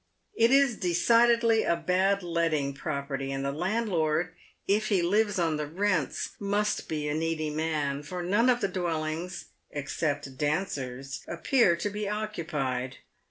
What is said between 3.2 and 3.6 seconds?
and the